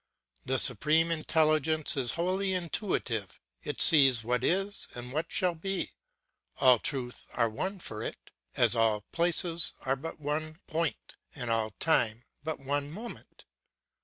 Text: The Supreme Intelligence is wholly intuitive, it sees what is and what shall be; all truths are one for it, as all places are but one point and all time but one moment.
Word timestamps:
The 0.45 0.57
Supreme 0.57 1.11
Intelligence 1.11 1.95
is 1.95 2.13
wholly 2.13 2.55
intuitive, 2.55 3.39
it 3.63 3.79
sees 3.81 4.23
what 4.23 4.43
is 4.43 4.87
and 4.95 5.13
what 5.13 5.31
shall 5.31 5.53
be; 5.53 5.91
all 6.59 6.79
truths 6.79 7.27
are 7.33 7.47
one 7.47 7.77
for 7.77 8.01
it, 8.01 8.31
as 8.55 8.75
all 8.75 9.01
places 9.11 9.73
are 9.81 9.95
but 9.95 10.19
one 10.19 10.55
point 10.65 11.17
and 11.35 11.51
all 11.51 11.69
time 11.79 12.23
but 12.43 12.57
one 12.59 12.89
moment. 12.89 13.45